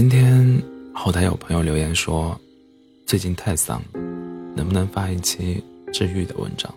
[0.00, 0.62] 今天
[0.94, 2.34] 后台有朋友留言说，
[3.04, 4.00] 最近太丧了，
[4.56, 6.74] 能不能发一期治愈的文章？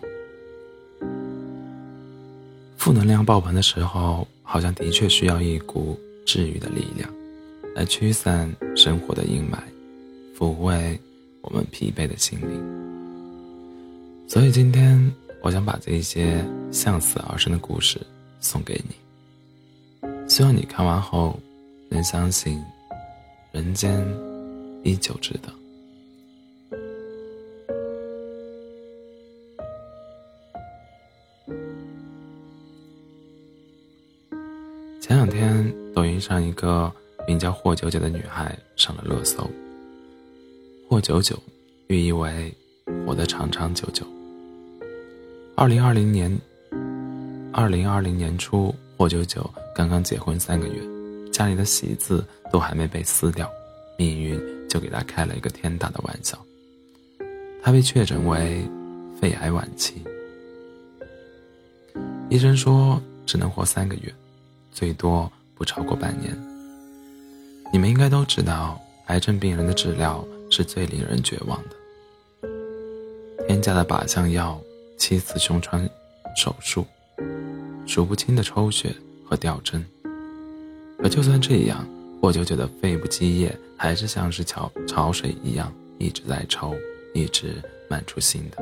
[2.76, 7.10] 负能量爆棚的时候，好像的确需要一股治愈的力量，
[7.74, 9.56] 来驱散生活的阴霾，
[10.38, 11.00] 抚慰
[11.40, 14.28] 我们疲惫的心灵。
[14.28, 15.10] 所以今天，
[15.40, 17.98] 我想把这些向死而生的故事
[18.38, 21.40] 送给你，希望你看完后
[21.88, 22.62] 能相信。
[23.54, 24.04] 人间
[24.82, 25.48] 依旧值得。
[35.00, 36.92] 前两天，抖音上一个
[37.28, 39.48] 名叫霍九九的女孩上了热搜。
[40.90, 41.40] 霍九九，
[41.86, 42.52] 寓意为
[43.06, 44.04] 活得长长久久。
[45.54, 46.36] 二零二零年，
[47.52, 50.93] 二零二零年初，霍九九刚刚结婚三个月。
[51.34, 53.50] 家里的喜字都还没被撕掉，
[53.98, 56.38] 命运就给他开了一个天大的玩笑。
[57.60, 58.64] 他被确诊为
[59.20, 60.00] 肺癌晚期，
[62.30, 64.14] 医生说只能活三个月，
[64.70, 66.32] 最多不超过半年。
[67.72, 72.48] 你们应该都知道，癌症病人的治疗是最令人绝望的。
[73.48, 74.56] 天价的靶向药，
[74.96, 75.84] 七次胸穿
[76.36, 76.86] 手术，
[77.88, 78.94] 数不清的抽血
[79.28, 79.84] 和吊针。
[81.04, 81.86] 可就算这样，
[82.18, 86.74] 霍九九的肺部积液还是像是潮潮水一样一直在抽，
[87.12, 88.56] 一直漫出新的。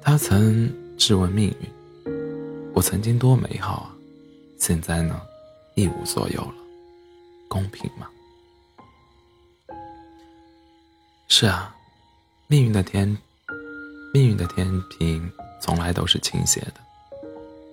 [0.00, 2.10] 他曾质问命运
[2.72, 3.92] ：“我曾经多美好啊，
[4.56, 5.20] 现在呢，
[5.74, 6.54] 一无所有了，
[7.48, 8.08] 公平吗？”
[11.28, 11.76] 是啊，
[12.46, 13.06] 命运的天，
[14.14, 14.66] 命运的天
[14.98, 16.76] 平从来都是倾斜的，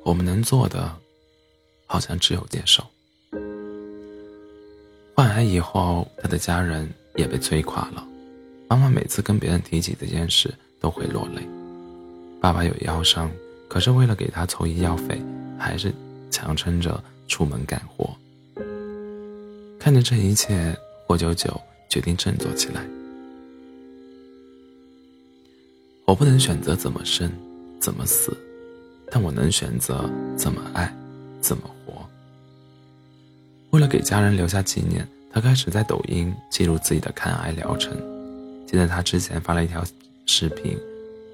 [0.04, 0.94] 我们能做的。
[1.90, 2.84] 好像只有接受。
[5.16, 8.08] 患癌以后，他的家人也被摧垮了。
[8.70, 11.42] 妈妈每次跟别人提起这件事，都会落泪。
[12.40, 13.30] 爸爸有腰伤，
[13.68, 15.20] 可是为了给他凑医药费，
[15.58, 15.92] 还是
[16.30, 18.16] 强撑着出门干活。
[19.80, 22.86] 看着这一切，霍九九决定振作起来。
[26.06, 27.32] 我不能选择怎么生，
[27.80, 28.38] 怎么死，
[29.12, 30.08] 但我能选择
[30.38, 30.94] 怎么爱，
[31.42, 32.08] 怎么活。
[33.72, 37.96] 为了给家人留下纪念，他开始在抖音记录自己的抗癌疗程。
[38.68, 39.84] 记得他之前发了一条
[40.26, 40.78] 视频，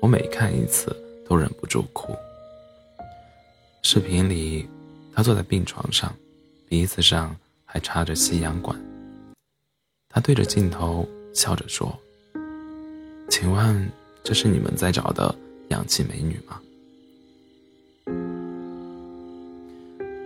[0.01, 0.95] 我每看一次
[1.27, 2.15] 都忍不住哭。
[3.83, 4.67] 视频里，
[5.13, 6.13] 他坐在病床上，
[6.67, 8.77] 鼻子上还插着吸氧管。
[10.09, 11.93] 他对着镜头笑着说
[13.29, 13.89] ：“请问
[14.23, 15.33] 这是你们在找的
[15.69, 16.59] 氧气美女吗？”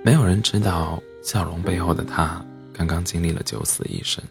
[0.09, 0.99] 没有人知道。
[1.21, 2.43] 笑容背后的他，
[2.73, 4.23] 刚刚经历了九死一生。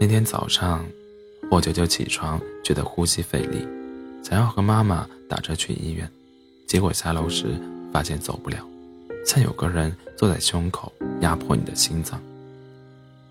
[0.00, 0.82] 那天早上，
[1.50, 3.68] 霍九九起床觉得呼吸费力，
[4.22, 6.10] 想要和妈妈打车去医院，
[6.66, 7.60] 结果下楼时
[7.92, 8.66] 发现走不了，
[9.26, 12.18] 像有个人坐在胸口压迫你的心脏。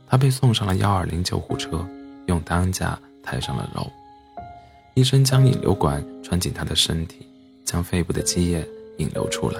[0.07, 1.83] 他被送上了幺二零救护车，
[2.27, 3.89] 用担架抬上了楼。
[4.93, 7.25] 医生将引流管穿进他的身体，
[7.65, 8.63] 将肺部的积液
[8.97, 9.59] 引流出来。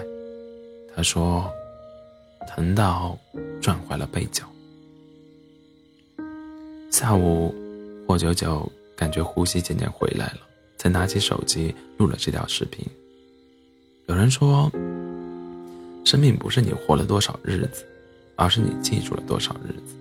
[0.96, 1.52] 他说。
[2.46, 3.18] 疼到
[3.62, 4.44] 转坏了背角。
[6.92, 7.56] 下午，
[8.06, 10.40] 霍九九感觉呼吸渐渐回来了，
[10.78, 12.86] 才拿起手机录了这条视频。
[14.08, 14.70] 有人说，
[16.06, 17.86] 生命不是你活了多少日子，
[18.36, 19.96] 而是你记住了多少日子。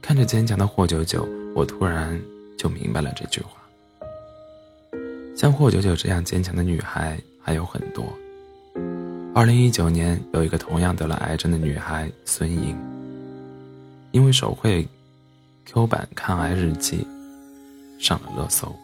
[0.00, 2.18] 看着坚强的霍九九，我突然
[2.56, 3.60] 就明白了这句话。
[5.36, 8.06] 像霍九九这样坚强的女孩还有很多。
[9.38, 12.76] 二零一九年，有一个同样得了癌症的女孩孙颖，
[14.10, 14.84] 因为手绘
[15.64, 17.06] Q 版抗癌日记
[18.00, 18.74] 上了热搜。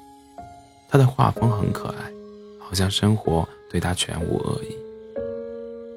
[0.89, 2.05] 她的画风很可爱，
[2.61, 4.77] 好像生活对她全无恶意。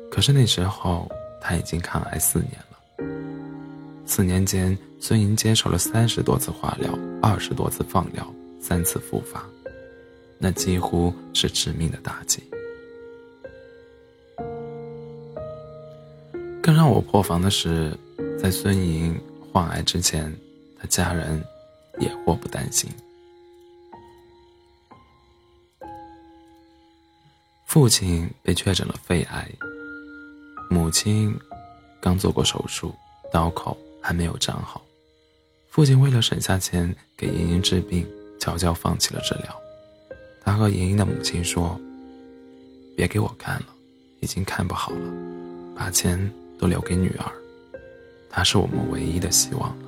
[0.09, 1.07] 可是那时候
[1.39, 3.05] 她已经抗癌四年了。
[4.07, 8.27] 四年间，孙颖接受了三十多次化疗，二十多次放疗，
[8.59, 9.45] 三次复发，
[10.39, 12.41] 那几乎是致命的打击。
[16.77, 17.91] 让我破防的是，
[18.37, 19.19] 在孙莹
[19.51, 20.31] 患癌之前，
[20.79, 21.43] 他家人
[21.97, 22.87] 也祸不单行。
[27.65, 29.49] 父亲被确诊了肺癌，
[30.69, 31.35] 母亲
[31.99, 32.93] 刚做过手术，
[33.33, 34.79] 刀口还没有长好。
[35.71, 38.07] 父亲为了省下钱给莹莹治病，
[38.39, 39.61] 悄悄放弃了治疗。
[40.43, 41.75] 他和莹莹的母亲说
[42.95, 43.65] ：“别给我看了，
[44.19, 45.11] 已经看不好了，
[45.75, 47.31] 把钱。”都留给女儿，
[48.29, 49.85] 她是我们唯一的希望了。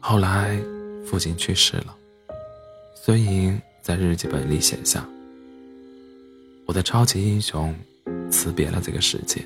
[0.00, 0.58] 后来，
[1.06, 1.94] 父亲去世了，
[2.94, 5.06] 孙莹在日记本里写下
[6.66, 7.74] ：“我的超级英雄
[8.30, 9.44] 辞别了这个世界，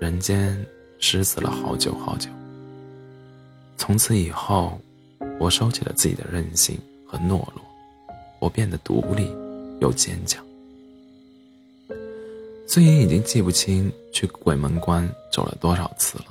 [0.00, 0.64] 人间
[0.98, 2.28] 失子了好久好久。
[3.76, 4.80] 从此以后，
[5.38, 7.62] 我收起了自己的任性和懦弱，
[8.38, 9.30] 我变得独立
[9.80, 10.44] 又坚强。”
[12.74, 16.24] 孙莹已经记不清去鬼门关走了多少次了，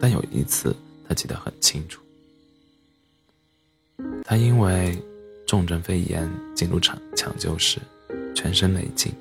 [0.00, 0.74] 但有一次
[1.06, 2.00] 她记得很清楚。
[4.24, 4.96] 她因为
[5.46, 7.78] 重症肺炎进入抢抢救室，
[8.34, 9.12] 全身没劲，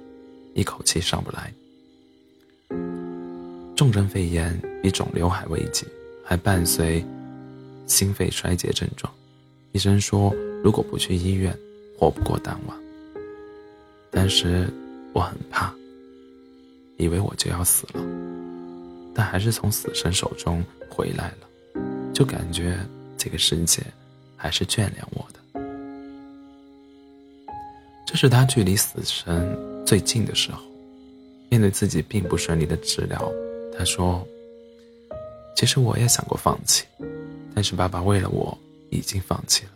[0.53, 1.53] 一口气上不来。
[3.75, 5.85] 重症肺炎比肿瘤还危急，
[6.23, 7.05] 还伴随
[7.87, 9.13] 心肺衰竭症状。
[9.73, 10.33] 医生说，
[10.63, 11.53] 如果不去医院，
[11.99, 12.77] 活不过当晚。
[14.09, 14.71] 但是
[15.11, 15.75] 我很怕。
[16.97, 18.01] 以为我就要死了，
[19.13, 21.47] 但还是从死神手中回来了，
[22.13, 22.77] 就感觉
[23.17, 23.81] 这个世界
[24.35, 25.39] 还是眷恋我的。
[28.05, 30.61] 这是他距离死神最近的时候。
[31.49, 33.31] 面对自己并不顺利的治疗，
[33.77, 34.27] 他说
[35.55, 36.83] ：“其实我也想过放弃，
[37.53, 38.57] 但是爸爸为了我
[38.89, 39.71] 已经放弃了。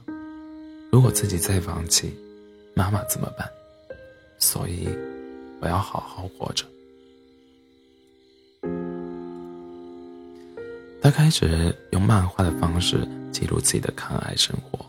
[0.92, 2.18] 如果自己再放弃，
[2.74, 3.48] 妈妈怎么办？
[4.40, 4.90] 所以
[5.62, 6.66] 我要好好活着。”
[11.08, 14.86] 他开始用漫画的方式记录自己的抗癌生活。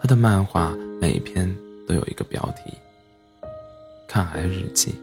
[0.00, 1.52] 他的漫画每一篇
[1.88, 2.72] 都有一个标题
[4.06, 4.94] ：“抗癌日记”。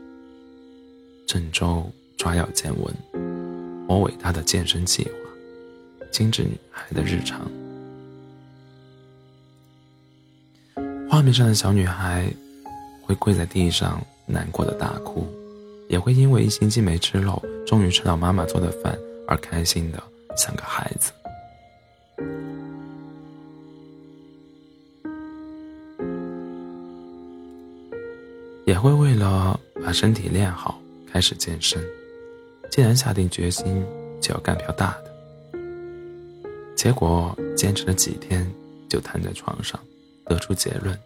[1.27, 1.85] 郑州
[2.17, 2.95] 抓药见闻，
[3.89, 5.11] 我伟大的健身计划，
[6.11, 7.41] 精致女孩的日常。
[11.09, 12.31] 画面上的小女孩
[13.01, 15.27] 会跪在地上难过的大哭，
[15.89, 18.97] 也会因为一星期没吃肉，终于吃到妈妈做的饭
[19.27, 20.01] 而开心的。
[20.37, 21.11] 像个孩子，
[28.65, 30.79] 也会为了把身体练好
[31.11, 31.83] 开始健身。
[32.69, 33.85] 既然下定决心，
[34.21, 35.11] 就要干票大的。
[36.75, 38.49] 结果坚持了几天，
[38.89, 39.79] 就瘫在床上，
[40.25, 40.97] 得出结论：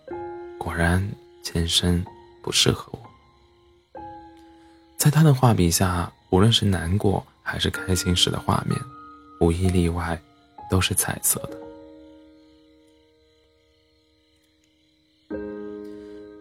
[0.57, 1.05] 果然
[1.41, 2.05] 健身
[2.43, 3.99] 不适合我。
[4.95, 8.79] 在他的画笔下，无论是难过还是开心时的画面。
[9.39, 10.19] 无一例外，
[10.69, 11.57] 都是彩色的。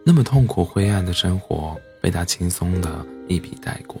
[0.05, 3.99] 那么痛苦灰暗的生活被他轻松的一笔带过。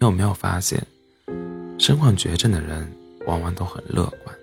[0.00, 0.80] 你有没有发现，
[1.78, 2.90] 身患绝症的人
[3.26, 4.36] 往往都很乐观，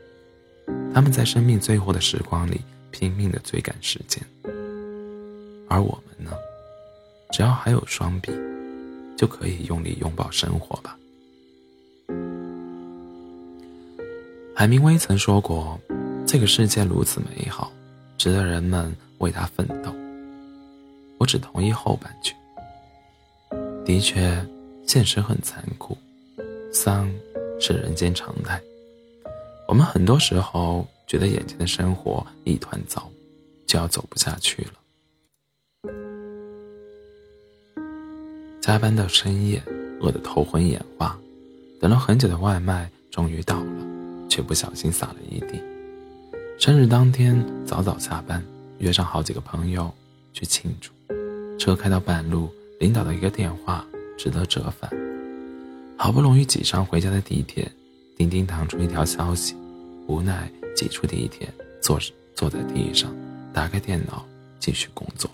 [0.93, 2.59] 他们在生命最后的时光里
[2.91, 4.21] 拼命的追赶时间。
[5.69, 6.31] 而我们呢，
[7.31, 8.31] 只要还有双臂，
[9.17, 10.99] 就可以用力拥抱生活吧。
[14.65, 15.79] 海明威曾说过
[16.25, 17.71] ：“这个世界如此美好，
[18.17, 19.93] 值得人们为它奋斗。”
[21.21, 22.33] 我只同意后半句。
[23.85, 24.43] 的确，
[24.87, 25.95] 现实很残酷，
[26.73, 27.07] 丧
[27.59, 28.59] 是人间常态。
[29.67, 33.07] 我们很多时候觉得眼前的生活一团糟，
[33.67, 35.91] 就要走不下去了。
[38.59, 39.61] 加班到深夜，
[40.01, 41.15] 饿得头昏眼花，
[41.79, 43.94] 等了很久的外卖终于到了。
[44.35, 45.63] 却不小心洒了一地。
[46.59, 48.43] 生日当天早早下班，
[48.79, 49.89] 约上好几个朋友
[50.33, 50.91] 去庆祝。
[51.57, 52.49] 车开到半路，
[52.81, 53.85] 领导的一个电话
[54.17, 54.91] 只得折返。
[55.97, 57.71] 好不容易挤上回家的地铁，
[58.17, 59.55] 叮叮弹出一条消息，
[60.05, 61.47] 无奈挤出地铁，
[61.81, 61.97] 坐
[62.35, 63.15] 坐在地上，
[63.53, 64.25] 打开电脑
[64.59, 65.31] 继续工作。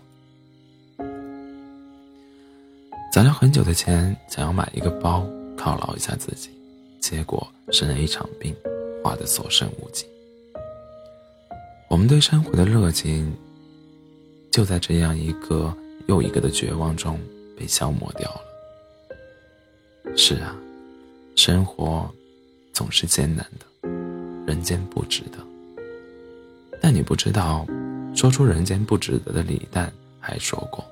[3.12, 5.28] 攒了很久的钱，想要买一个包
[5.58, 6.52] 犒劳一下自己，
[7.00, 8.56] 结果生了一场病。
[9.04, 10.06] 花的所剩无几，
[11.90, 13.34] 我们对生活的热情，
[14.52, 15.76] 就在这样一个
[16.08, 17.20] 又一个的绝望中
[17.58, 20.16] 被消磨掉了。
[20.16, 20.56] 是啊，
[21.36, 22.10] 生活
[22.74, 23.90] 总是艰难的，
[24.46, 25.38] 人间不值得。
[26.80, 27.66] 但你不知道，
[28.16, 30.84] 说出“人间不值得”的李诞还说过，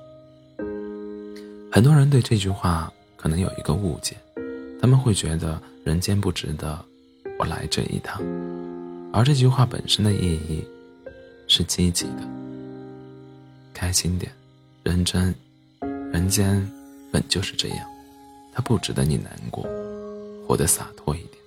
[1.70, 4.16] 很多人对这句话可能有一个误解，
[4.80, 6.84] 他们会觉得“人间不值得”。
[7.40, 8.20] 我来这一趟，
[9.14, 10.62] 而这句话本身的意义
[11.48, 12.28] 是积极的。
[13.72, 14.30] 开心点，
[14.82, 15.34] 认真，
[16.12, 16.70] 人间
[17.10, 17.78] 本就是这样，
[18.52, 19.66] 它不值得你难过，
[20.46, 21.40] 活得洒脱一点。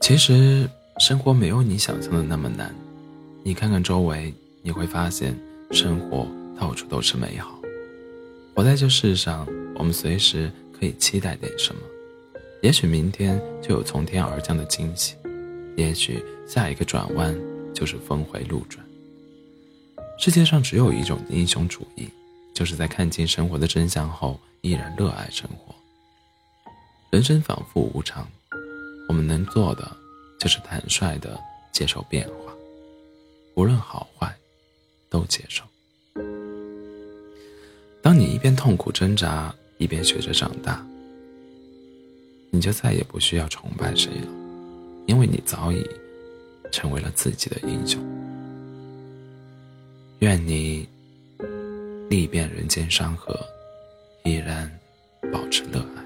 [0.00, 0.70] 其实
[1.00, 2.72] 生活没有你想象的那么难，
[3.42, 4.32] 你看看周围，
[4.62, 5.36] 你会发现
[5.72, 6.24] 生活
[6.56, 7.60] 到处都是美好。
[8.54, 9.44] 活在这世上，
[9.74, 11.80] 我们随时可以期待点什么。
[12.62, 15.14] 也许明天就有从天而降的惊喜，
[15.76, 17.36] 也许下一个转弯
[17.74, 18.84] 就是峰回路转。
[20.18, 22.08] 世界上只有一种英雄主义，
[22.54, 25.74] 就是在看清生活的真相后，依然热爱生活。
[27.10, 28.26] 人生反复无常，
[29.08, 29.96] 我们能做的
[30.40, 31.38] 就是坦率的
[31.72, 32.52] 接受变化，
[33.54, 34.34] 无论好坏，
[35.10, 35.62] 都接受。
[38.02, 40.84] 当你一边痛苦挣扎，一边学着长大，
[42.56, 44.26] 你就再也不需要崇拜谁了，
[45.04, 45.86] 因为你早已
[46.72, 48.02] 成为了自己的英雄。
[50.20, 50.88] 愿你
[52.08, 53.38] 历遍人间山河，
[54.24, 54.70] 依然
[55.30, 56.05] 保持热爱。